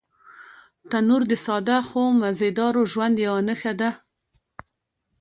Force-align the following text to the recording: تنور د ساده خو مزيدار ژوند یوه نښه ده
تنور 0.89 1.23
د 1.31 1.33
ساده 1.45 1.77
خو 1.87 2.01
مزيدار 2.21 2.75
ژوند 2.93 3.15
یوه 3.25 3.41
نښه 3.47 3.73
ده 3.79 3.89